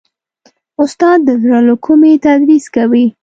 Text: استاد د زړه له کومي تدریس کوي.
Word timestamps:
استاد 0.81 1.19
د 1.27 1.29
زړه 1.41 1.59
له 1.67 1.75
کومي 1.85 2.13
تدریس 2.25 2.65
کوي. 2.75 3.05